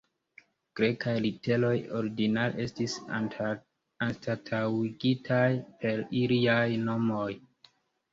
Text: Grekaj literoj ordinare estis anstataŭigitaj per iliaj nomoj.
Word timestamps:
Grekaj 0.77 1.11
literoj 1.23 1.73
ordinare 1.99 2.63
estis 2.67 2.95
anstataŭigitaj 3.17 5.43
per 5.85 6.01
iliaj 6.23 6.65
nomoj. 6.89 7.29